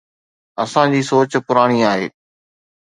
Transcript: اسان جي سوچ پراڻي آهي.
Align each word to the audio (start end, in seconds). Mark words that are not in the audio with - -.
اسان 0.63 0.87
جي 0.95 1.01
سوچ 1.11 1.31
پراڻي 1.51 1.79
آهي. 1.93 2.05